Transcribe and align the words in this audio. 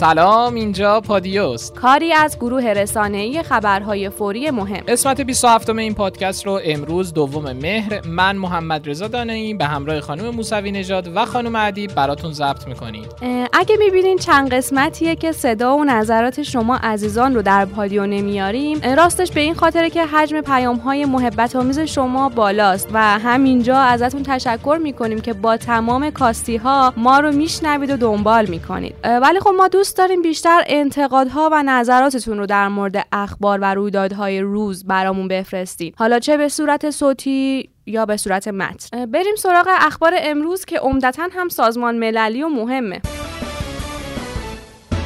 سلام 0.00 0.54
اینجا 0.54 1.00
پادیوست. 1.00 1.74
کاری 1.74 2.12
از 2.12 2.36
گروه 2.36 2.64
رسانه‌ای 2.64 3.42
خبرهای 3.42 4.10
فوری 4.10 4.50
مهم. 4.50 4.82
قسمت 4.88 5.20
27 5.20 5.70
این 5.70 5.94
پادکست 5.94 6.46
رو 6.46 6.60
امروز 6.64 7.12
دوم 7.12 7.52
مهر 7.52 8.00
من 8.06 8.36
محمد 8.36 8.88
رضا 8.88 9.08
دانایی 9.08 9.54
به 9.54 9.64
همراه 9.64 10.00
خانم 10.00 10.30
موسوی 10.30 10.72
نژاد 10.72 11.16
و 11.16 11.24
خانم 11.24 11.56
ادیب 11.56 11.94
براتون 11.94 12.32
ضبط 12.32 12.66
می‌کنیم. 12.66 13.04
اگه 13.52 13.76
می‌بینین 13.76 14.18
چند 14.18 14.54
قسمتیه 14.54 15.16
که 15.16 15.32
صدا 15.32 15.76
و 15.76 15.84
نظرات 15.84 16.42
شما 16.42 16.76
عزیزان 16.76 17.34
رو 17.34 17.42
در 17.42 17.64
پادیو 17.64 18.06
نمیاریم 18.06 18.80
راستش 18.96 19.32
به 19.32 19.40
این 19.40 19.54
خاطره 19.54 19.90
که 19.90 20.06
حجم 20.06 20.40
پیام 20.40 20.76
های 20.76 21.04
محبت 21.04 21.56
آمیز 21.56 21.78
شما 21.78 22.28
بالاست 22.28 22.88
و 22.92 23.18
همینجا 23.18 23.78
ازتون 23.78 24.22
تشکر 24.22 24.78
می‌کنیم 24.82 25.20
که 25.20 25.32
با 25.32 25.56
تمام 25.56 26.10
کاستی 26.10 26.56
ها 26.56 26.92
ما 26.96 27.20
رو 27.20 27.32
میشنوید 27.32 27.90
و 27.90 27.96
دنبال 27.96 28.46
می‌کنید. 28.46 28.94
ولی 29.04 29.40
خب 29.40 29.50
ما 29.56 29.68
دوست 29.68 29.89
داریم 29.96 30.22
بیشتر 30.22 30.62
انتقادها 30.66 31.48
و 31.52 31.62
نظراتتون 31.62 32.38
رو 32.38 32.46
در 32.46 32.68
مورد 32.68 33.06
اخبار 33.12 33.58
و 33.62 33.74
رویدادهای 33.74 34.40
روز 34.40 34.84
برامون 34.84 35.28
بفرستید 35.28 35.94
حالا 35.98 36.18
چه 36.18 36.36
به 36.36 36.48
صورت 36.48 36.90
صوتی 36.90 37.70
یا 37.86 38.06
به 38.06 38.16
صورت 38.16 38.48
متن. 38.48 39.06
بریم 39.06 39.34
سراغ 39.36 39.68
اخبار 39.68 40.14
امروز 40.18 40.64
که 40.64 40.78
عمدتا 40.78 41.28
هم 41.32 41.48
سازمان 41.48 41.98
مللی 41.98 42.42
و 42.42 42.48
مهمه. 42.48 43.00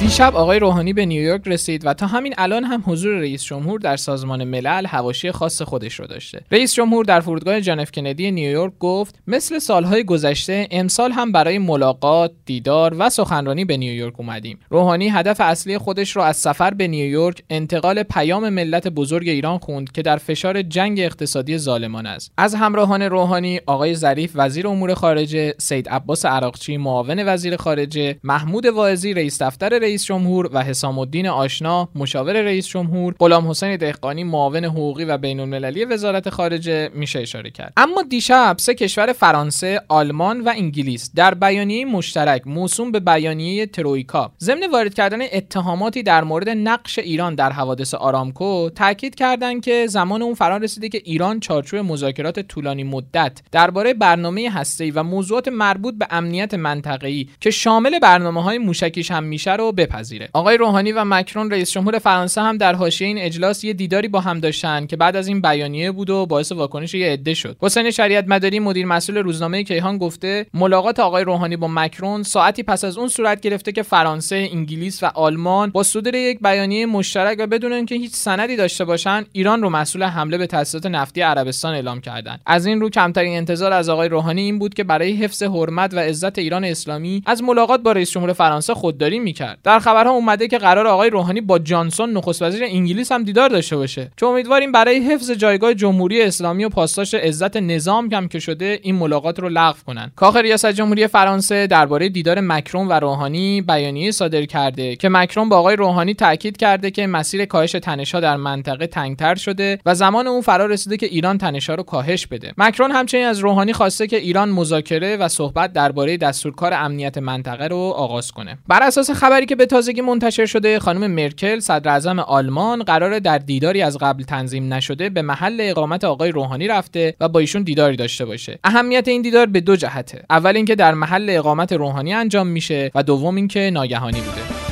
دیشب 0.05 0.37
آقای 0.37 0.59
روحانی 0.59 0.93
به 0.93 1.07
نیویورک 1.07 1.43
رسید 1.47 1.87
و 1.87 1.95
تا 1.95 2.07
همین 2.07 2.35
الان 2.39 2.65
هم 2.65 2.83
حضور 2.87 3.15
رئیس 3.15 3.45
جمهور 3.45 3.81
در 3.81 3.97
سازمان 3.97 4.45
ملل 4.45 4.87
حواشی 4.87 5.33
خاص 5.33 5.63
خودش 5.63 6.01
رو 6.01 6.07
داشته. 6.07 6.41
رئیس 6.51 6.75
جمهور 6.75 7.05
در 7.05 7.21
فرودگاه 7.21 7.61
جان 7.61 7.85
کندی 7.85 8.31
نیویورک 8.31 8.73
گفت 8.81 9.19
مثل 9.27 9.59
سالهای 9.59 10.05
گذشته 10.05 10.69
امسال 10.71 11.13
هم 11.13 11.33
برای 11.33 11.59
ملاقات، 11.59 12.33
دیدار 12.47 12.95
و 12.99 13.11
سخنرانی 13.11 13.65
به 13.65 13.77
نیویورک 13.77 14.21
اومدیم. 14.21 14.59
روحانی 14.71 15.09
هدف 15.09 15.41
اصلی 15.41 15.79
خودش 15.79 16.17
رو 16.17 16.23
از 16.23 16.37
سفر 16.37 16.71
به 16.71 16.89
نیویورک 16.89 17.43
انتقال 17.51 18.03
پیام 18.03 18.49
ملت 18.49 18.89
بزرگ 18.89 19.29
ایران 19.29 19.59
خوند 19.59 19.93
که 19.93 20.03
در 20.03 20.17
فشار 20.17 20.63
جنگ 20.63 21.01
اقتصادی 21.01 21.59
ظالمان 21.59 22.07
است. 22.07 22.33
از 22.39 22.55
همراهان 22.55 23.03
روحانی 23.03 23.61
آقای 23.67 23.95
ظریف 23.95 24.33
وزیر 24.35 24.69
امور 24.69 24.95
خارجه، 24.95 25.55
سید 25.59 25.89
عباس 25.89 26.27
عراقچی 26.27 26.77
معاون 26.77 27.29
وزیر 27.29 27.57
خارجه، 27.57 28.17
محمود 28.25 28.67
واعظی 28.67 29.15
رئیس 29.15 29.43
دفتر 29.43 29.79
رئیس 29.79 29.94
جمهور 30.03 30.51
و 30.53 30.63
حسام 30.63 30.99
الدین 30.99 31.27
آشنا 31.27 31.89
مشاور 31.95 32.43
رئیس 32.43 32.67
جمهور 32.67 33.15
غلام 33.19 33.51
حسین 33.51 33.77
دهقانی 33.77 34.25
معاون 34.25 34.65
حقوقی 34.65 35.05
و 35.05 35.19
بین 35.19 35.41
المللی 35.41 35.85
وزارت 35.85 36.31
خارجه 36.31 36.91
میشه 36.95 37.19
اشاره 37.19 37.51
کرد. 37.51 37.73
اما 37.77 38.03
دیشب 38.03 38.57
سه 38.59 38.75
کشور 38.75 39.13
فرانسه 39.13 39.81
آلمان 39.89 40.41
و 40.41 40.53
انگلیس 40.57 41.11
در 41.15 41.35
بیانیه 41.35 41.85
مشترک 41.85 42.47
موسوم 42.47 42.93
به 42.93 43.01
بیانیه 43.01 43.67
ترویکا 43.67 44.33
ضمن 44.41 44.71
وارد 44.73 44.95
کردن 44.95 45.19
اتهاماتی 45.33 46.03
در 46.03 46.25
مورد 46.25 46.49
نقش 46.49 46.99
ایران 46.99 47.35
در 47.35 47.53
حوادث 47.53 47.95
آرامکو 47.95 48.71
تاکید 48.71 49.15
کردند 49.15 49.65
که 49.65 49.87
زمان 49.87 50.23
اون 50.23 50.35
فرا 50.35 50.57
رسیده 50.57 50.89
که 50.89 51.03
ایران 51.05 51.41
چارچوب 51.41 51.81
مذاکرات 51.81 52.41
طولانی 52.41 52.85
مدت 52.85 53.43
درباره 53.53 53.95
برنامه 53.95 54.51
هسته‌ای 54.51 54.91
و 54.91 55.03
موضوعات 55.03 55.49
مربوط 55.49 55.95
به 55.95 56.07
امنیت 56.11 56.55
منطقه‌ای 56.55 57.29
که 57.41 57.51
شامل 57.51 57.99
برنامه‌های 57.99 58.59
موشکیش 58.59 59.11
هم 59.11 59.25
میشه 59.25 59.53
رو 59.53 59.73
بپذیره. 59.87 60.29
آقای 60.33 60.57
روحانی 60.57 60.93
و 60.93 61.05
مکرون 61.05 61.51
رئیس 61.51 61.71
جمهور 61.71 61.99
فرانسه 61.99 62.41
هم 62.41 62.57
در 62.57 62.75
حاشیه 62.75 63.07
این 63.07 63.19
اجلاس 63.19 63.65
یه 63.65 63.73
دیداری 63.73 64.09
با 64.09 64.21
هم 64.21 64.41
داشتن 64.41 64.87
که 64.87 64.97
بعد 64.97 65.17
از 65.17 65.29
این 65.29 65.41
بیانیه 65.41 65.93
بود 65.93 66.11
و 66.11 66.27
باعث 66.27 66.53
واکنش 66.53 66.95
یه 66.95 67.13
عده 67.13 67.35
شد. 67.35 67.57
حسین 67.61 67.91
شریعت 67.91 68.25
مداری 68.29 68.59
مدیر 68.59 68.87
مسئول 68.87 69.19
روزنامه 69.19 69.65
کیهان 69.65 69.99
گفته 69.99 70.47
ملاقات 70.55 71.01
آقای 71.01 71.25
روحانی 71.25 71.57
با 71.57 71.69
مکرون 71.69 72.23
ساعتی 72.23 72.63
پس 72.63 72.85
از 72.85 72.99
اون 72.99 73.09
صورت 73.09 73.41
گرفته 73.41 73.73
که 73.73 73.83
فرانسه 73.83 74.49
انگلیس 74.53 75.03
و 75.03 75.07
آلمان 75.07 75.71
با 75.71 75.83
صدور 75.83 76.15
یک 76.15 76.39
بیانیه 76.41 76.87
مشترک 76.87 77.37
و 77.39 77.47
بدون 77.47 77.73
اینکه 77.73 77.95
هیچ 77.95 78.13
سندی 78.13 78.57
داشته 78.57 78.85
باشن 78.85 79.25
ایران 79.33 79.63
رو 79.63 79.71
مسئول 79.71 80.03
حمله 80.03 80.39
به 80.39 80.47
تاسیسات 80.47 80.87
نفتی 80.87 81.21
عربستان 81.21 81.75
اعلام 81.75 82.01
کردند 82.01 82.41
از 82.47 82.67
این 82.67 82.81
رو 82.81 82.91
کمترین 82.91 83.37
انتظار 83.37 83.73
از 83.73 83.89
آقای 83.89 84.09
روحانی 84.09 84.43
این 84.43 84.59
بود 84.59 84.75
که 84.75 84.85
برای 84.85 85.13
حفظ 85.13 85.43
حرمت 85.43 85.95
و 85.95 85.99
عزت 85.99 86.39
ایران 86.39 86.65
اسلامی 86.65 87.23
از 87.27 87.43
ملاقات 87.43 87.81
با 87.81 87.93
رئیس 87.93 88.11
جمهور 88.11 88.33
فرانسه 88.33 88.75
خودداری 88.75 89.19
می‌کرد. 89.19 89.59
در 89.65 89.79
خبرها 89.79 90.13
اومده 90.13 90.49
که 90.49 90.59
قرار 90.59 90.87
آقای 90.87 91.11
روحانی 91.11 91.41
با 91.41 91.59
جانسون 91.59 92.13
نخست 92.13 92.43
وزیر 92.43 92.65
انگلیس 92.65 93.13
هم 93.13 93.23
دیدار 93.23 93.49
داشته 93.49 93.77
باشه. 93.77 94.11
چون 94.17 94.29
امیدواریم 94.29 94.73
برای 94.73 94.99
حفظ 94.99 95.31
جایگاه 95.31 95.75
جمهوری 95.75 96.23
اسلامی 96.23 96.65
و 96.65 96.69
پاسداشت 96.69 97.15
عزت 97.15 97.57
نظام 97.57 98.09
کم 98.09 98.29
که 98.29 98.39
شده 98.39 98.79
این 98.83 98.95
ملاقات 98.95 99.41
رو 99.41 99.49
لغو 99.49 99.79
کنن. 99.87 100.13
کاخ 100.17 100.37
ریاست 100.37 100.73
جمهوری 100.73 101.07
فرانسه 101.07 101.67
درباره 101.67 102.09
دیدار 102.09 102.41
مکرون 102.41 102.89
و 102.89 102.93
روحانی 102.93 103.63
بیانیه 103.63 104.11
صادر 104.11 104.45
کرده 104.45 104.97
که 104.97 105.09
مکرون 105.09 105.49
با 105.49 105.59
آقای 105.59 105.77
روحانی 105.77 106.15
تاکید 106.15 106.57
کرده 106.57 106.91
که 106.91 107.07
مسیر 107.07 107.45
کاهش 107.45 107.73
تنشها 107.73 108.21
در 108.21 108.37
منطقه 108.37 108.87
تنگتر 108.87 109.35
شده 109.35 109.79
و 109.87 109.95
زمان 109.95 110.27
اون 110.27 110.41
فرا 110.41 110.67
رسیده 110.67 110.97
که 110.97 111.07
ایران 111.07 111.39
تنشها 111.39 111.75
رو 111.75 111.83
کاهش 111.83 112.27
بده. 112.27 112.53
مکرون 112.59 112.91
همچنین 112.91 113.27
از 113.27 113.39
روحانی 113.39 113.73
خواسته 113.73 114.07
که 114.07 114.17
ایران 114.17 114.49
مذاکره 114.49 115.17
و 115.17 115.29
صحبت 115.29 115.73
درباره 115.73 116.17
دستورکار 116.17 116.75
امنیت 116.75 117.19
منطقه 117.19 117.67
رو 117.67 117.77
آغاز 117.77 118.33
کنه. 118.33 118.59
بر 118.69 118.83
اساس 118.83 119.11
خبری 119.11 119.47
که 119.47 119.54
به 119.55 119.67
تازگی 119.67 120.01
منتشر 120.01 120.47
شده 120.47 120.79
خانم 120.79 121.11
مرکل 121.11 121.59
صدر 121.59 121.91
اعظم 121.91 122.19
آلمان 122.19 122.83
قرار 122.83 123.19
در 123.19 123.39
دیداری 123.39 123.83
از 123.83 123.99
قبل 123.99 124.23
تنظیم 124.23 124.75
نشده 124.75 125.09
به 125.09 125.23
محل 125.23 125.57
اقامت 125.61 126.05
آقای 126.05 126.31
روحانی 126.31 126.69
رفته 126.69 127.15
و 127.21 127.29
با 127.29 127.41
ایشون 127.41 127.63
دیداری 127.63 127.97
داشته 127.97 128.25
باشه. 128.25 128.59
اهمیت 128.65 129.09
این 129.09 129.23
دیدار 129.23 129.47
به 129.47 129.61
دو 129.61 129.77
جهته. 129.77 130.23
اول 130.31 130.57
اینکه 130.57 130.75
در 130.75 130.95
محل 130.95 131.31
اقامت 131.31 131.73
روحانی 131.73 132.15
انجام 132.15 132.47
میشه 132.47 132.91
و 132.95 133.03
دوم 133.03 133.37
اینکه 133.37 133.71
ناگهانی 133.71 134.21
بوده. 134.21 134.65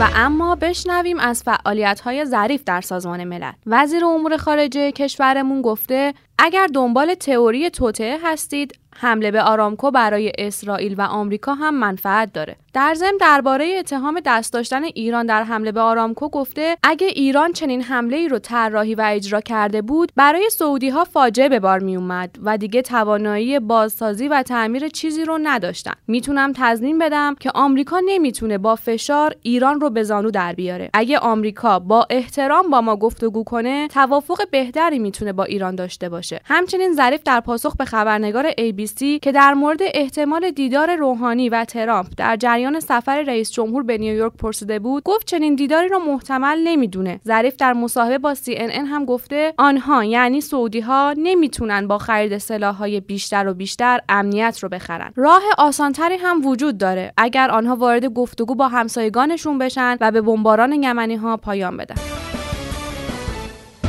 و 0.00 0.08
اما 0.14 0.54
بشنویم 0.54 1.18
از 1.18 1.42
فعالیت 1.42 2.00
های 2.00 2.24
ظریف 2.24 2.62
در 2.66 2.80
سازمان 2.80 3.24
ملل. 3.24 3.52
وزیر 3.66 4.04
امور 4.04 4.36
خارجه 4.36 4.92
کشورمون 4.92 5.62
گفته 5.62 6.14
اگر 6.38 6.66
دنبال 6.74 7.14
تئوری 7.14 7.70
توطعه 7.70 8.18
هستید 8.24 8.78
حمله 9.00 9.30
به 9.30 9.42
آرامکو 9.42 9.90
برای 9.90 10.32
اسرائیل 10.38 10.94
و 10.98 11.02
آمریکا 11.02 11.54
هم 11.54 11.74
منفعت 11.74 12.32
داره. 12.32 12.56
در 12.74 12.94
ضمن 12.94 13.16
درباره 13.20 13.76
اتهام 13.78 14.20
دست 14.24 14.52
داشتن 14.52 14.84
ایران 14.84 15.26
در 15.26 15.42
حمله 15.42 15.72
به 15.72 15.80
آرامکو 15.80 16.28
گفته 16.28 16.76
اگه 16.82 17.06
ایران 17.06 17.52
چنین 17.52 17.82
حمله 17.82 18.16
ای 18.16 18.28
رو 18.28 18.38
طراحی 18.38 18.94
و 18.94 19.02
اجرا 19.06 19.40
کرده 19.40 19.82
بود 19.82 20.12
برای 20.16 20.50
سعودی 20.50 20.88
ها 20.88 21.04
فاجعه 21.04 21.48
به 21.48 21.60
بار 21.60 21.78
می 21.78 21.96
اومد 21.96 22.36
و 22.42 22.58
دیگه 22.58 22.82
توانایی 22.82 23.58
بازسازی 23.58 24.28
و 24.28 24.42
تعمیر 24.42 24.88
چیزی 24.88 25.24
رو 25.24 25.38
نداشتن. 25.42 25.92
می‌تونم 26.06 26.52
تضمین 26.56 26.98
بدم 26.98 27.34
که 27.40 27.50
آمریکا 27.54 28.00
نمی‌تونه 28.06 28.58
با 28.58 28.76
فشار 28.76 29.34
ایران 29.42 29.80
رو 29.80 29.90
به 29.90 30.02
زانو 30.02 30.30
در 30.30 30.52
بیاره. 30.52 30.90
اگه 30.94 31.18
آمریکا 31.18 31.78
با 31.78 32.06
احترام 32.10 32.70
با 32.70 32.80
ما 32.80 32.96
گفتگو 32.96 33.44
کنه 33.44 33.88
توافق 33.88 34.50
بهتری 34.50 34.98
می‌تونه 34.98 35.32
با 35.32 35.44
ایران 35.44 35.74
داشته 35.74 36.08
باشه. 36.08 36.40
همچنین 36.44 36.92
ظریف 36.92 37.22
در 37.22 37.40
پاسخ 37.40 37.76
به 37.76 37.84
خبرنگار 37.84 38.50
ABC 38.50 38.89
که 38.98 39.32
در 39.32 39.54
مورد 39.54 39.78
احتمال 39.82 40.50
دیدار 40.50 40.96
روحانی 40.96 41.48
و 41.48 41.64
ترامپ 41.64 42.06
در 42.16 42.36
جریان 42.36 42.80
سفر 42.80 43.22
رئیس 43.22 43.50
جمهور 43.50 43.82
به 43.82 43.98
نیویورک 43.98 44.32
پرسیده 44.32 44.78
بود 44.78 45.02
گفت 45.02 45.26
چنین 45.26 45.54
دیداری 45.54 45.88
را 45.88 45.98
محتمل 45.98 46.58
نمی‌دونه. 46.64 47.20
ظریف 47.26 47.56
در 47.56 47.72
مصاحبه 47.72 48.18
با 48.18 48.34
CNN 48.34 48.86
هم 48.86 49.04
گفته 49.04 49.54
آنها 49.58 50.04
یعنی 50.04 50.40
سعودی 50.40 50.80
ها 50.80 51.14
نمی‌تونن 51.18 51.88
با 51.88 51.98
خرید 51.98 52.38
سلاحهای 52.38 53.00
بیشتر 53.00 53.48
و 53.48 53.54
بیشتر 53.54 54.00
امنیت 54.08 54.58
رو 54.62 54.68
بخرن. 54.68 55.12
راه 55.16 55.42
آسانتری 55.58 56.16
هم 56.16 56.46
وجود 56.46 56.78
داره. 56.78 57.12
اگر 57.16 57.50
آنها 57.50 57.76
وارد 57.76 58.06
گفتگو 58.06 58.54
با 58.54 58.68
همسایگانشون 58.68 59.58
بشن 59.58 59.96
و 60.00 60.10
به 60.10 60.20
بمباران 60.20 60.72
یمنی 60.72 61.16
ها 61.16 61.36
پایان 61.36 61.76
بدن. 61.76 61.94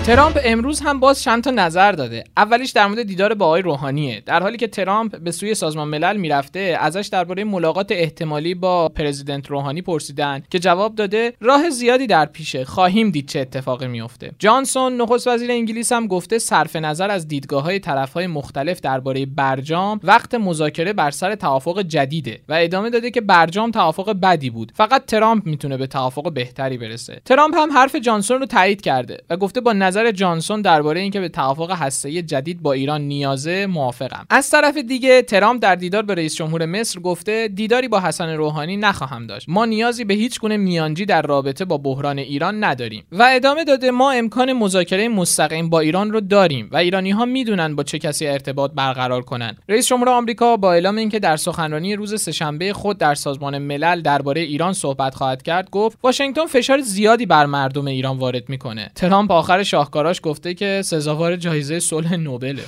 ترامپ 0.05 0.39
امروز 0.43 0.79
هم 0.79 0.99
باز 0.99 1.23
چند 1.23 1.43
تا 1.43 1.51
نظر 1.51 1.91
داده. 1.91 2.23
اولیش 2.37 2.71
در 2.71 2.87
مورد 2.87 3.03
دیدار 3.03 3.33
با 3.33 3.45
آقای 3.45 3.61
روحانیه. 3.61 4.23
در 4.25 4.41
حالی 4.41 4.57
که 4.57 4.67
ترامپ 4.67 5.17
به 5.17 5.31
سوی 5.31 5.55
سازمان 5.55 5.87
ملل 5.87 6.17
می‌رفته 6.17 6.77
ازش 6.79 7.09
درباره 7.11 7.43
ملاقات 7.43 7.91
احتمالی 7.91 8.55
با 8.55 8.89
پرزیدنت 8.89 9.47
روحانی 9.47 9.81
پرسیدن 9.81 10.43
که 10.49 10.59
جواب 10.59 10.95
داده 10.95 11.33
راه 11.41 11.69
زیادی 11.69 12.07
در 12.07 12.25
پیشه. 12.25 12.65
خواهیم 12.65 13.09
دید 13.11 13.27
چه 13.27 13.39
اتفاقی 13.39 13.87
میفته. 13.87 14.31
جانسون 14.39 15.01
نخست 15.01 15.27
وزیر 15.27 15.51
انگلیس 15.51 15.91
هم 15.91 16.07
گفته 16.07 16.39
صرف 16.39 16.75
نظر 16.75 17.11
از 17.11 17.27
دیدگاه 17.27 17.63
های 17.63 17.79
طرف 17.79 18.13
های 18.13 18.27
مختلف 18.27 18.81
درباره 18.81 19.25
برجام 19.25 19.99
وقت 20.03 20.35
مذاکره 20.35 20.93
بر 20.93 21.11
سر 21.11 21.35
توافق 21.35 21.81
جدیده 21.81 22.39
و 22.49 22.53
ادامه 22.53 22.89
داده 22.89 23.11
که 23.11 23.21
برجام 23.21 23.71
توافق 23.71 24.13
بدی 24.23 24.49
بود. 24.49 24.71
فقط 24.75 25.05
ترامپ 25.05 25.45
می‌تونه 25.45 25.77
به 25.77 25.87
توافق 25.87 26.33
بهتری 26.33 26.77
برسه. 26.77 27.21
ترامپ 27.25 27.55
هم 27.57 27.71
حرف 27.71 27.95
جانسون 27.95 28.39
رو 28.39 28.45
تایید 28.45 28.81
کرده 28.81 29.17
و 29.29 29.37
گفته 29.37 29.61
با 29.61 29.73
نظر 29.91 30.11
جانسون 30.11 30.61
درباره 30.61 31.01
اینکه 31.01 31.19
به 31.19 31.29
توافق 31.29 31.71
هسته‌ای 31.71 32.21
جدید 32.21 32.61
با 32.61 32.73
ایران 32.73 33.01
نیازه 33.01 33.65
موافقم. 33.65 34.25
از 34.29 34.49
طرف 34.49 34.77
دیگه 34.77 35.21
ترامپ 35.21 35.61
در 35.61 35.75
دیدار 35.75 36.03
به 36.03 36.15
رئیس 36.15 36.35
جمهور 36.35 36.65
مصر 36.65 36.99
گفته 36.99 37.47
دیداری 37.47 37.87
با 37.87 37.99
حسن 37.99 38.29
روحانی 38.29 38.77
نخواهم 38.77 39.27
داشت. 39.27 39.49
ما 39.49 39.65
نیازی 39.65 40.03
به 40.03 40.13
هیچ 40.13 40.39
گونه 40.39 40.57
میانجی 40.57 41.05
در 41.05 41.21
رابطه 41.21 41.65
با 41.65 41.77
بحران 41.77 42.19
ایران 42.19 42.63
نداریم. 42.63 43.03
و 43.11 43.29
ادامه 43.31 43.63
داده 43.63 43.91
ما 43.91 44.11
امکان 44.11 44.53
مذاکره 44.53 45.07
مستقیم 45.07 45.69
با 45.69 45.79
ایران 45.79 46.11
رو 46.11 46.21
داریم 46.21 46.69
و 46.71 46.77
ایرانی 46.77 47.11
ها 47.11 47.25
می‌دونن 47.25 47.75
با 47.75 47.83
چه 47.83 47.99
کسی 47.99 48.27
ارتباط 48.27 48.71
برقرار 48.75 49.21
کنند 49.21 49.61
رئیس 49.69 49.87
جمهور 49.87 50.09
آمریکا 50.09 50.57
با 50.57 50.73
اعلام 50.73 50.95
اینکه 50.95 51.19
در 51.19 51.37
سخنرانی 51.37 51.95
روز 51.95 52.21
سهشنبه 52.21 52.73
خود 52.73 52.97
در 52.97 53.15
سازمان 53.15 53.57
ملل 53.57 54.01
درباره 54.01 54.41
ایران 54.41 54.73
صحبت 54.73 55.15
خواهد 55.15 55.41
کرد 55.41 55.69
گفت 55.69 55.97
واشنگتن 56.03 56.45
فشار 56.45 56.81
زیادی 56.81 57.25
بر 57.25 57.45
مردم 57.45 57.87
ایران 57.87 58.17
وارد 58.17 58.49
می‌کنه. 58.49 58.91
ترامپ 58.95 59.31
آخر 59.31 59.63
شاهکاراش 59.81 60.19
گفته 60.23 60.53
که 60.53 60.81
سزاوار 60.85 61.35
جایزه 61.35 61.79
صلح 61.79 62.15
نوبله. 62.15 62.63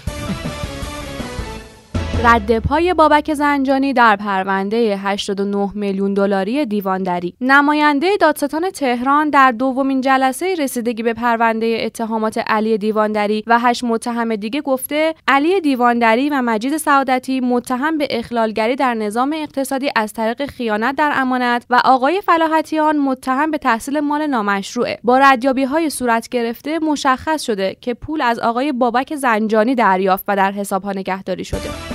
رد 2.26 2.60
پای 2.60 2.94
بابک 2.94 3.34
زنجانی 3.34 3.94
در 3.94 4.16
پرونده 4.16 4.78
89 4.78 5.70
میلیون 5.76 6.14
دلاری 6.14 6.66
دیواندری. 6.66 7.34
نماینده 7.42 8.18
دادستان 8.18 8.70
تهران 8.70 9.30
در 9.30 9.52
دومین 9.52 10.02
جلسه 10.02 10.56
رسیدگی 10.60 11.04
به 11.04 11.14
پرونده 11.14 11.78
اتهامات 11.82 12.38
علی 12.38 12.78
دیواندری 12.78 13.44
و 13.48 13.60
هشت 13.60 13.84
متهم 13.84 14.36
دیگه 14.36 14.62
گفته 14.62 15.16
علی 15.28 15.62
دیواندری 15.62 16.30
و 16.30 16.42
مجید 16.42 16.78
سعادتی 16.78 17.40
متهم 17.40 17.98
به 17.98 18.08
اخلالگری 18.10 18.76
در 18.76 18.94
نظام 18.94 19.34
اقتصادی 19.36 19.90
از 19.96 20.14
طریق 20.14 20.46
خیانت 20.46 20.96
در 20.96 21.12
امانت 21.16 21.66
و 21.70 21.82
آقای 21.86 22.22
فلاحتیان 22.22 22.98
متهم 22.98 23.52
به 23.52 23.58
تحصیل 23.58 24.00
مال 24.00 24.28
نامشروعه. 24.28 25.00
با 25.04 25.18
ردیابی 25.18 25.64
های 25.64 25.90
صورت 25.90 26.30
گرفته 26.30 26.80
مشخص 26.80 27.42
شده 27.42 27.78
که 27.82 27.94
پول 27.94 28.22
از 28.22 28.40
آقای 28.40 28.72
بابک 28.72 29.16
زنجانی 29.16 29.76
دریافت 29.76 30.26
و 30.28 30.36
در 30.36 30.52
حساب 30.52 30.84
ها 30.84 30.92
نگهداری 30.92 31.46
شده. 31.46 31.93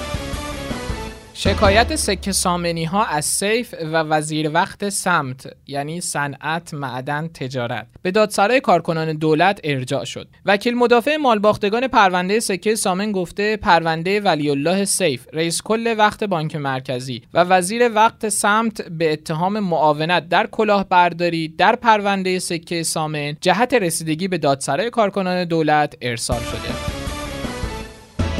شکایت 1.41 1.97
سکه 1.97 2.33
سامنی 2.33 2.85
ها 2.85 3.05
از 3.05 3.25
سیف 3.25 3.75
و 3.81 3.97
وزیر 3.97 4.51
وقت 4.55 4.89
سمت 4.89 5.51
یعنی 5.67 6.01
صنعت 6.01 6.75
معدن 6.75 7.29
تجارت 7.29 7.87
به 8.03 8.11
دادسرای 8.11 8.61
کارکنان 8.61 9.13
دولت 9.13 9.61
ارجاع 9.65 10.05
شد. 10.05 10.29
وکیل 10.45 10.75
مدافع 10.75 11.17
مالباختگان 11.17 11.89
پرونده 11.89 12.41
سکه 12.41 12.75
سامن 12.75 13.13
گفته 13.13 13.57
پرونده 13.57 14.21
ولی 14.21 14.51
الله 14.51 14.85
سیف 14.85 15.27
رئیس 15.33 15.63
کل 15.63 15.95
وقت 15.99 16.25
بانک 16.25 16.57
مرکزی 16.57 17.23
و 17.35 17.45
وزیر 17.45 17.91
وقت 17.95 18.29
سمت 18.29 18.83
به 18.83 19.13
اتهام 19.13 19.61
معاونت 19.61 20.29
در 20.29 20.47
کلاهبرداری 20.47 21.49
در 21.49 21.77
پرونده 21.77 22.39
سکه 22.39 22.83
سامن 22.83 23.37
جهت 23.41 23.75
رسیدگی 23.75 24.29
به 24.29 24.39
دادسرای 24.39 24.91
کارکنان 24.91 25.45
دولت 25.45 25.95
ارسال 26.03 26.41
شده. 26.41 26.78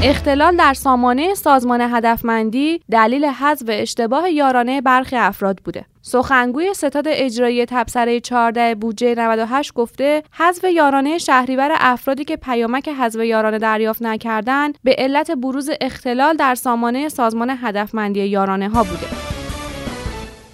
اختلال 0.03 0.55
در 0.55 0.73
سامانه 0.73 1.33
سازمان 1.33 1.81
هدفمندی 1.81 2.81
دلیل 2.91 3.25
حذف 3.25 3.65
اشتباه 3.69 4.31
یارانه 4.31 4.81
برخی 4.81 5.15
افراد 5.15 5.57
بوده. 5.65 5.85
سخنگوی 6.01 6.73
ستاد 6.73 7.03
اجرایی 7.07 7.65
تبصره 7.65 8.19
14 8.19 8.75
بودجه 8.75 9.15
98 9.17 9.73
گفته 9.73 10.23
حذف 10.31 10.63
یارانه 10.63 11.17
شهریور 11.17 11.71
افرادی 11.79 12.25
که 12.25 12.37
پیامک 12.37 12.89
حذف 12.89 13.19
یارانه 13.19 13.57
دریافت 13.57 14.01
نکردند 14.01 14.77
به 14.83 14.95
علت 14.97 15.31
بروز 15.31 15.69
اختلال 15.81 16.35
در 16.35 16.55
سامانه 16.55 17.09
سازمان 17.09 17.57
هدفمندی 17.61 18.25
یارانه 18.25 18.69
ها 18.69 18.83
بوده. 18.83 19.38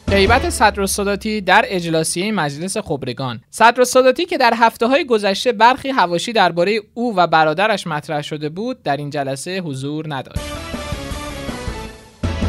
غیبت 0.09 0.49
صدر 0.49 0.85
در 1.41 1.65
اجلاسیه 1.67 2.31
مجلس 2.31 2.77
خبرگان. 2.77 3.41
صدر 3.49 3.83
که 4.25 4.37
در 4.37 4.53
هفته 4.55 4.87
های 4.87 5.05
گذشته 5.05 5.51
برخی 5.51 5.89
هواشی 5.89 6.33
درباره 6.33 6.81
او 6.93 7.15
و 7.15 7.27
برادرش 7.27 7.87
مطرح 7.87 8.21
شده 8.21 8.49
بود 8.49 8.83
در 8.83 8.97
این 8.97 9.09
جلسه 9.09 9.59
حضور 9.59 10.05
نداشت. 10.15 10.74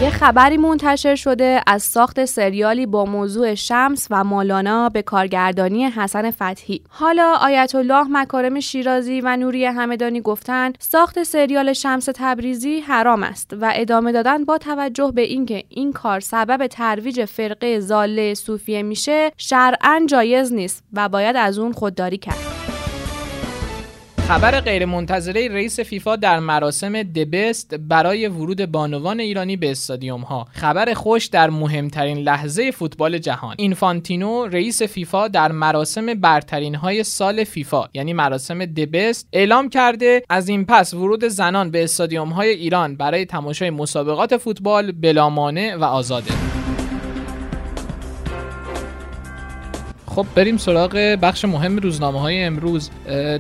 یه 0.01 0.11
خبری 0.11 0.57
منتشر 0.57 1.15
شده 1.15 1.61
از 1.67 1.83
ساخت 1.83 2.25
سریالی 2.25 2.87
با 2.87 3.05
موضوع 3.05 3.55
شمس 3.55 4.07
و 4.11 4.25
مالانا 4.25 4.89
به 4.89 5.03
کارگردانی 5.03 5.85
حسن 5.85 6.31
فتحی. 6.31 6.81
حالا 6.89 7.37
آیت 7.41 7.75
الله 7.75 8.07
مکارم 8.11 8.61
شیرازی 8.61 9.21
و 9.21 9.37
نوری 9.37 9.65
همدانی 9.65 10.21
گفتند 10.21 10.79
ساخت 10.81 11.23
سریال 11.23 11.73
شمس 11.73 12.09
تبریزی 12.15 12.81
حرام 12.81 13.23
است 13.23 13.53
و 13.61 13.73
ادامه 13.75 14.13
دادن 14.13 14.45
با 14.45 14.59
توجه 14.59 15.13
به 15.15 15.23
اینکه 15.23 15.65
این 15.69 15.93
کار 15.93 16.21
سبب 16.21 16.67
ترویج 16.67 17.25
فرقه 17.25 17.81
زاله 17.81 18.35
صوفیه 18.35 18.83
میشه 18.83 19.31
شرعا 19.37 20.03
جایز 20.09 20.53
نیست 20.53 20.85
و 20.93 21.09
باید 21.09 21.37
از 21.37 21.59
اون 21.59 21.73
خودداری 21.73 22.19
کرد. 22.19 22.76
خبر 24.29 24.61
غیرمنتظره 24.61 25.49
رئیس 25.49 25.81
فیفا 25.81 26.17
در 26.17 26.39
مراسم 26.39 27.03
دبست 27.03 27.75
برای 27.75 28.29
ورود 28.29 28.67
بانوان 28.67 29.21
ایرانی 29.21 29.57
به 29.57 29.71
استادیوم 29.71 30.21
ها 30.21 30.47
خبر 30.51 30.95
خوش 30.95 31.27
در 31.27 31.51
مهمترین 31.51 32.19
لحظه 32.19 32.71
فوتبال 32.71 33.19
جهان. 33.19 33.55
اینفانتینو 33.59 34.47
رئیس 34.47 34.83
فیفا 34.83 35.29
در 35.29 35.53
مراسم 35.53 36.15
برترین 36.15 36.75
های 36.75 37.05
سال 37.05 37.45
فیفا 37.45 37.89
یعنی 37.95 38.13
مراسم 38.13 38.65
دبست 38.65 39.29
اعلام 39.33 39.69
کرده 39.69 40.23
از 40.29 40.49
این 40.49 40.65
پس 40.65 40.95
ورود 40.95 41.25
زنان 41.25 41.71
به 41.71 41.85
استادیوم 41.85 42.29
های 42.29 42.49
ایران 42.49 42.97
برای 42.97 43.25
تماشای 43.25 43.71
مسابقات 43.71 44.37
فوتبال 44.37 44.93
بلا 44.93 45.31
و 45.81 45.85
آزاده. 45.85 46.66
خب 50.17 50.27
بریم 50.35 50.57
سراغ 50.57 51.19
بخش 51.23 51.45
مهم 51.45 51.77
روزنامه 51.77 52.21
های 52.21 52.45
امروز 52.45 52.91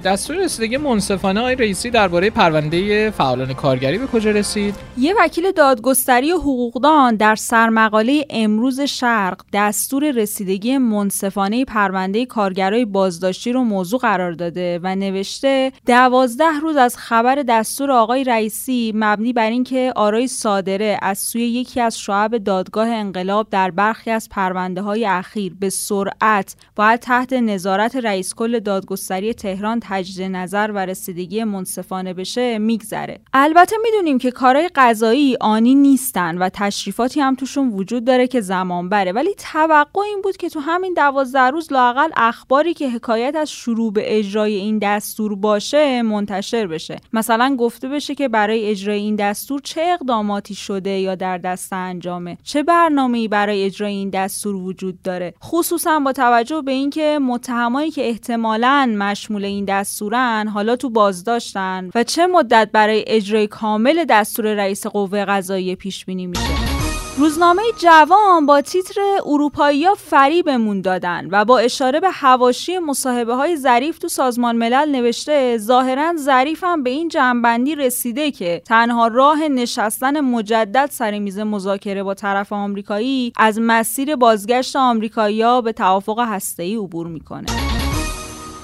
دستور 0.04 0.36
رسیدگی 0.36 0.76
منصفانه 0.76 1.40
آقای 1.40 1.54
رئیسی 1.54 1.90
درباره 1.90 2.30
پرونده 2.30 3.10
فعالان 3.10 3.54
کارگری 3.54 3.98
به 3.98 4.06
کجا 4.06 4.30
رسید؟ 4.30 4.74
یه 4.98 5.14
وکیل 5.18 5.52
دادگستری 5.52 6.30
حقوقدان 6.30 7.16
در 7.16 7.34
سرمقاله 7.34 8.24
امروز 8.30 8.80
شرق 8.80 9.40
دستور 9.52 10.10
رسیدگی 10.10 10.78
منصفانه 10.78 11.64
پرونده 11.64 12.26
کارگرای 12.26 12.84
بازداشتی 12.84 13.52
رو 13.52 13.64
موضوع 13.64 14.00
قرار 14.00 14.32
داده 14.32 14.80
و 14.82 14.94
نوشته 14.94 15.72
دوازده 15.86 16.60
روز 16.62 16.76
از 16.76 16.96
خبر 16.96 17.34
دستور 17.48 17.90
آقای 17.90 18.24
رئیسی 18.24 18.92
مبنی 18.94 19.32
بر 19.32 19.50
اینکه 19.50 19.92
آرای 19.96 20.26
صادره 20.26 20.98
از 21.02 21.18
سوی 21.18 21.42
یکی 21.42 21.80
از 21.80 21.98
شعب 21.98 22.36
دادگاه 22.36 22.88
انقلاب 22.88 23.46
در 23.50 23.70
برخی 23.70 24.10
از 24.10 24.28
پرونده 24.28 24.82
های 24.82 25.06
اخیر 25.06 25.54
به 25.60 25.70
سرعت 25.70 26.56
باید 26.76 27.00
تحت 27.00 27.32
نظارت 27.32 27.96
رئیس 27.96 28.34
کل 28.34 28.58
دادگستری 28.58 29.34
تهران 29.34 29.80
تجدید 29.82 30.30
نظر 30.30 30.70
و 30.74 30.78
رسیدگی 30.78 31.44
منصفانه 31.44 32.14
بشه 32.14 32.58
میگذره. 32.58 33.20
البته 33.32 33.76
می‌دونیم 33.82 34.18
که 34.18 34.30
کارهای 34.30 34.70
قضایی 34.74 35.36
آنی 35.40 35.74
نیستن 35.74 36.38
و 36.38 36.48
تشریفاتی 36.52 37.20
هم 37.20 37.34
توشون 37.34 37.68
وجود 37.68 38.04
داره 38.04 38.26
که 38.26 38.40
زمان 38.40 38.88
بره. 38.88 39.12
ولی 39.12 39.34
توقع 39.38 40.00
این 40.00 40.20
بود 40.22 40.36
که 40.36 40.48
تو 40.48 40.60
همین 40.60 40.94
دوازده 40.94 41.50
روز 41.50 41.72
لاقل 41.72 42.10
اخباری 42.16 42.74
که 42.74 42.90
حکایت 42.90 43.36
از 43.36 43.50
شروع 43.50 43.92
به 43.92 44.18
اجرای 44.18 44.54
این 44.54 44.78
دستور 44.78 45.34
باشه 45.34 46.02
منتشر 46.02 46.66
بشه. 46.66 47.00
مثلا 47.12 47.56
گفته 47.58 47.88
بشه 47.88 48.14
که 48.14 48.28
برای 48.28 48.70
اجرای 48.70 48.98
این 48.98 49.16
دستور 49.16 49.60
چه 49.60 49.80
اقداماتی 50.00 50.54
شده 50.54 50.90
یا 50.90 51.14
در 51.14 51.38
دست 51.38 51.72
انجامه؟ 51.72 52.38
چه 52.42 52.62
برنامه‌ای 52.62 53.28
برای 53.28 53.64
اجرای 53.64 53.92
این 53.92 54.10
دستور 54.10 54.56
وجود 54.56 55.02
داره؟ 55.02 55.34
خصوصا 55.44 56.00
با 56.00 56.12
توجه 56.12 56.55
به 56.62 56.72
اینکه 56.72 57.18
متهمایی 57.22 57.90
که 57.90 58.08
احتمالا 58.08 58.94
مشمول 58.98 59.44
این 59.44 59.64
دستورن 59.64 60.48
حالا 60.48 60.76
تو 60.76 60.90
بازداشتن 60.90 61.90
و 61.94 62.04
چه 62.04 62.26
مدت 62.26 62.70
برای 62.72 63.04
اجرای 63.06 63.46
کامل 63.46 64.04
دستور 64.04 64.54
رئیس 64.54 64.86
قوه 64.86 65.24
قضاییه 65.24 65.76
پیش 65.76 66.04
بینی 66.04 66.26
میشه؟ 66.26 66.75
روزنامه 67.18 67.62
جوان 67.78 68.46
با 68.46 68.60
تیتر 68.60 69.00
اروپایی 69.26 69.84
ها 69.84 69.94
فریبمون 69.94 70.80
دادن 70.80 71.28
و 71.30 71.44
با 71.44 71.58
اشاره 71.58 72.00
به 72.00 72.10
هواشی 72.10 72.78
مصاحبه 72.78 73.34
های 73.34 73.56
ظریف 73.56 73.98
تو 73.98 74.08
سازمان 74.08 74.56
ملل 74.56 74.88
نوشته 74.90 75.58
ظاهرا 75.58 76.12
ظریف 76.16 76.64
هم 76.64 76.82
به 76.82 76.90
این 76.90 77.08
جنبندی 77.08 77.74
رسیده 77.74 78.30
که 78.30 78.62
تنها 78.66 79.06
راه 79.06 79.48
نشستن 79.48 80.20
مجدد 80.20 80.88
سر 80.92 81.18
میز 81.18 81.38
مذاکره 81.38 82.02
با 82.02 82.14
طرف 82.14 82.52
آمریکایی 82.52 83.32
از 83.36 83.58
مسیر 83.60 84.16
بازگشت 84.16 84.76
آمریکایی‌ها 84.76 85.60
به 85.60 85.72
توافق 85.72 86.20
هسته‌ای 86.20 86.76
عبور 86.76 87.06
می‌کنه. 87.06 87.46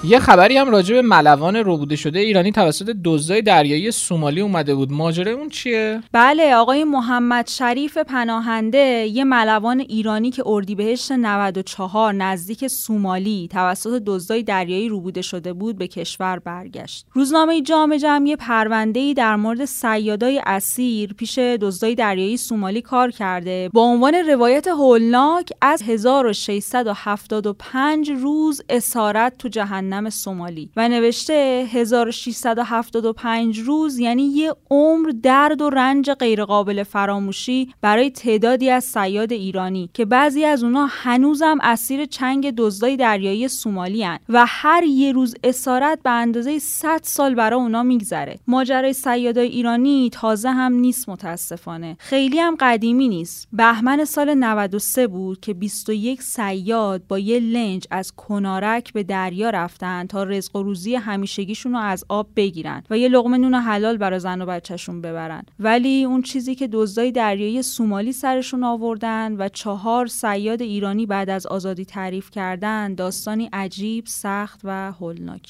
یه 0.05 0.19
خبری 0.19 0.57
هم 0.57 0.69
راجع 0.69 0.95
به 0.95 1.01
ملوان 1.01 1.55
روبوده 1.55 1.95
شده 1.95 2.19
ایرانی 2.19 2.51
توسط 2.51 2.95
دزدای 3.03 3.41
دریایی 3.41 3.91
سومالی 3.91 4.41
اومده 4.41 4.75
بود. 4.75 4.91
ماجرا 4.91 5.31
اون 5.31 5.49
چیه؟ 5.49 6.01
بله 6.11 6.55
آقای 6.55 6.83
محمد 6.83 7.47
شریف 7.47 7.97
پناهنده 7.97 9.07
یه 9.13 9.23
ملوان 9.23 9.79
ایرانی 9.79 10.31
که 10.31 10.43
اردیبهشت 10.45 11.11
94 11.11 12.13
نزدیک 12.13 12.67
سومالی 12.67 13.49
توسط 13.51 14.01
دزدای 14.05 14.43
دریایی 14.43 14.89
روبوده 14.89 15.21
شده 15.21 15.53
بود 15.53 15.77
به 15.77 15.87
کشور 15.87 16.39
برگشت. 16.39 17.05
روزنامه 17.13 17.61
جامعه 17.61 17.99
جمعی 17.99 18.35
پرونده‌ای 18.35 19.13
در 19.13 19.35
مورد 19.35 19.65
سیادای 19.65 20.41
اسیر 20.45 21.13
پیش 21.13 21.39
دزدای 21.39 21.95
دریایی 21.95 22.37
سومالی 22.37 22.81
کار 22.81 23.11
کرده. 23.11 23.69
با 23.73 23.81
عنوان 23.81 24.13
روایت 24.13 24.67
هولناک 24.67 25.49
از 25.61 25.83
1675 25.83 28.11
روز 28.11 28.61
اسارت 28.69 29.37
تو 29.37 29.47
جهنم 29.47 29.92
جهنم 29.93 30.09
سومالی. 30.09 30.69
و 30.75 30.89
نوشته 30.89 31.67
1675 31.71 33.59
روز 33.59 33.99
یعنی 33.99 34.23
یه 34.23 34.55
عمر 34.71 35.09
درد 35.23 35.61
و 35.61 35.69
رنج 35.69 36.11
غیرقابل 36.11 36.83
فراموشی 36.83 37.73
برای 37.81 38.09
تعدادی 38.09 38.69
از 38.69 38.83
سیاد 38.83 39.31
ایرانی 39.31 39.89
که 39.93 40.05
بعضی 40.05 40.45
از 40.45 40.63
اونا 40.63 40.87
هنوزم 40.89 41.57
اسیر 41.61 42.05
چنگ 42.05 42.55
دزدای 42.57 42.97
دریایی 42.97 43.47
سومالی 43.47 44.03
هن 44.03 44.19
و 44.29 44.45
هر 44.47 44.83
یه 44.83 45.11
روز 45.11 45.35
اسارت 45.43 45.99
به 46.03 46.09
اندازه 46.09 46.59
100 46.59 46.99
سال 47.03 47.35
برای 47.35 47.59
اونا 47.59 47.83
میگذره. 47.83 48.39
ماجرای 48.47 48.93
سیادای 48.93 49.47
ایرانی 49.47 50.09
تازه 50.13 50.49
هم 50.49 50.73
نیست 50.73 51.09
متاسفانه. 51.09 51.95
خیلی 51.99 52.39
هم 52.39 52.55
قدیمی 52.59 53.07
نیست. 53.07 53.47
بهمن 53.53 54.05
سال 54.05 54.33
93 54.33 55.07
بود 55.07 55.39
که 55.39 55.53
21 55.53 56.21
سیاد 56.21 57.07
با 57.07 57.19
یه 57.19 57.39
لنج 57.39 57.87
از 57.91 58.11
کنارک 58.15 58.93
به 58.93 59.03
دریا 59.03 59.49
رفتن 59.49 59.82
تا 60.09 60.23
رزق 60.23 60.55
و 60.55 60.63
روزی 60.63 60.95
همیشگیشون 60.95 61.71
رو 61.71 61.77
از 61.77 62.05
آب 62.09 62.27
بگیرن 62.35 62.83
و 62.89 62.97
یه 62.97 63.07
لقمه 63.07 63.37
نون 63.37 63.53
حلال 63.53 63.97
برای 63.97 64.19
زن 64.19 64.41
و 64.41 64.45
بچهشون 64.45 65.01
ببرن. 65.01 65.43
ولی 65.59 66.03
اون 66.03 66.21
چیزی 66.21 66.55
که 66.55 66.69
دزدای 66.71 67.11
دریایی 67.11 67.61
سومالی 67.61 68.11
سرشون 68.11 68.63
آوردن 68.63 69.35
و 69.37 69.49
چهار 69.49 70.07
سیاد 70.07 70.61
ایرانی 70.61 71.05
بعد 71.05 71.29
از 71.29 71.47
آزادی 71.47 71.85
تعریف 71.85 72.31
کردن 72.31 72.95
داستانی 72.95 73.49
عجیب 73.53 74.05
سخت 74.07 74.61
و 74.63 74.91
هولناک. 74.91 75.41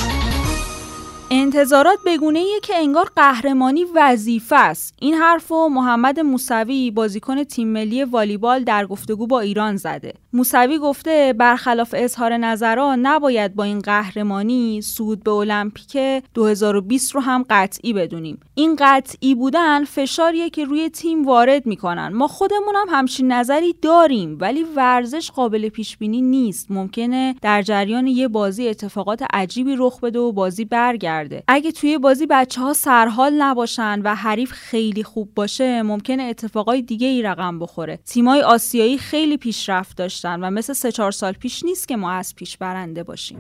انتظارات 1.35 1.99
بگونه 2.05 2.43
که 2.63 2.75
انگار 2.75 3.11
قهرمانی 3.15 3.85
وظیفه 3.95 4.55
است. 4.55 4.95
این 5.01 5.13
حرف 5.13 5.51
و 5.51 5.69
محمد 5.69 6.19
موسوی 6.19 6.91
بازیکن 6.91 7.43
تیم 7.43 7.67
ملی 7.67 8.03
والیبال 8.03 8.63
در 8.63 8.85
گفتگو 8.85 9.27
با 9.27 9.39
ایران 9.39 9.77
زده. 9.77 10.13
موسوی 10.33 10.77
گفته 10.77 11.33
برخلاف 11.37 11.95
اظهار 11.97 12.37
نظرها 12.37 12.95
نباید 12.95 13.55
با 13.55 13.63
این 13.63 13.79
قهرمانی 13.79 14.81
سود 14.81 15.23
به 15.23 15.31
المپیک 15.31 16.23
2020 16.33 17.15
رو 17.15 17.21
هم 17.21 17.45
قطعی 17.49 17.93
بدونیم. 17.93 18.39
این 18.55 18.75
قطعی 18.79 19.35
بودن 19.35 19.85
فشاریه 19.85 20.49
که 20.49 20.65
روی 20.65 20.89
تیم 20.89 21.25
وارد 21.25 21.65
می‌کنن. 21.65 22.07
ما 22.07 22.27
خودمون 22.27 22.75
هم 22.75 22.87
همچین 22.91 23.31
نظری 23.31 23.75
داریم 23.81 24.37
ولی 24.41 24.63
ورزش 24.63 25.31
قابل 25.31 25.69
پیش 25.69 25.97
بینی 25.97 26.21
نیست. 26.21 26.71
ممکنه 26.71 27.35
در 27.41 27.61
جریان 27.61 28.07
یه 28.07 28.27
بازی 28.27 28.67
اتفاقات 28.67 29.23
عجیبی 29.33 29.75
رخ 29.77 29.99
بده 29.99 30.19
و 30.19 30.31
بازی 30.31 30.65
برگرده. 30.65 31.22
اگه 31.47 31.71
توی 31.71 31.97
بازی 31.97 32.25
بچه 32.29 32.61
ها 32.61 32.73
سرحال 32.73 33.33
نباشن 33.33 34.01
و 34.01 34.15
حریف 34.15 34.51
خیلی 34.51 35.03
خوب 35.03 35.29
باشه 35.35 35.81
ممکنه 35.81 36.23
اتفاقای 36.23 36.81
دیگه 36.81 37.07
ای 37.07 37.21
رقم 37.21 37.59
بخوره. 37.59 37.97
تیمای 37.97 38.41
آسیایی 38.41 38.97
خیلی 38.97 39.37
پیشرفت 39.37 39.97
داشتن 39.97 40.39
و 40.39 40.49
مثل 40.49 40.73
سه 40.73 40.91
چهار 40.91 41.11
سال 41.11 41.33
پیش 41.33 41.63
نیست 41.63 41.87
که 41.87 41.95
ما 41.95 42.11
از 42.11 42.35
پیش 42.35 42.57
برنده 42.57 43.03
باشیم. 43.03 43.39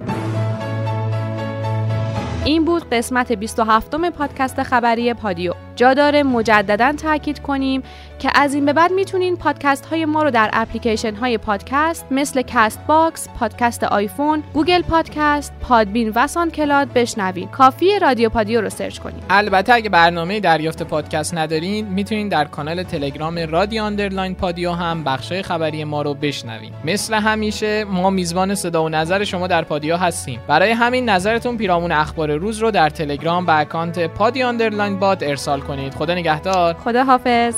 این 2.45 2.65
بود 2.65 2.89
قسمت 2.89 3.31
27 3.31 3.95
پادکست 3.95 4.63
خبری 4.63 5.13
پادیو. 5.13 5.53
جا 5.75 5.93
داره 5.93 6.23
مجددا 6.23 6.93
تاکید 6.93 7.39
کنیم 7.39 7.83
که 8.19 8.29
از 8.35 8.53
این 8.53 8.65
به 8.65 8.73
بعد 8.73 8.91
می‌تونین 8.91 9.37
پادکست 9.37 9.85
های 9.85 10.05
ما 10.05 10.23
رو 10.23 10.31
در 10.31 10.49
اپلیکیشن 10.53 11.15
های 11.15 11.37
پادکست 11.37 12.05
مثل 12.11 12.41
Castbox، 12.41 13.27
پادکست 13.39 13.83
آیفون، 13.83 14.43
Google 14.53 14.81
Podcast، 14.81 15.53
Podbean 15.61 16.11
و 16.15 16.27
SoundCloud 16.27 16.93
بشنوین. 16.93 17.47
کافی 17.47 17.99
رادیو 17.99 18.29
پادیو 18.29 18.61
رو 18.61 18.69
search 18.69 18.99
کنید. 18.99 19.23
البته 19.29 19.73
اگه 19.73 19.89
برنامه 19.89 20.39
دریافت 20.39 20.83
پادکست 20.83 21.37
ندارین 21.37 21.87
می‌تونین 21.87 22.29
در 22.29 22.45
کانال 22.45 22.83
تلگرام 22.83 23.39
رادیو 23.39 23.83
underline 23.83 24.35
پادیو 24.35 24.71
هم 24.71 25.03
بخشای 25.03 25.41
خبری 25.41 25.83
ما 25.83 26.01
رو 26.01 26.13
بشنوین. 26.13 26.71
مثل 26.85 27.13
همیشه 27.13 27.83
ما 27.83 28.09
میزبان 28.09 28.55
صدا 28.55 28.83
و 28.83 28.89
نظر 28.89 29.23
شما 29.23 29.47
در 29.47 29.61
پادیو 29.61 29.97
هستیم. 29.97 30.39
برای 30.47 30.71
همین 30.71 31.09
نظرتون 31.09 31.57
پیرامون 31.57 31.91
اخبار 31.91 32.31
روز 32.31 32.59
رو 32.59 32.71
در 32.71 32.89
تلگرام 32.89 33.45
به 33.45 33.59
account 33.59 34.07
پادیو 34.07 34.43
underline 34.43 34.99
بات 34.99 35.23
ارسال 35.23 35.61
کنید. 35.75 35.95
خدا 35.95 36.13
نگهدار. 36.13 36.73
خدا 36.73 37.03
حافظ 37.03 37.55